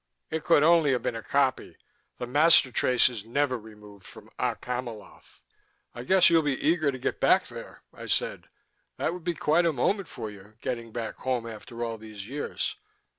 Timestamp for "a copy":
1.15-1.77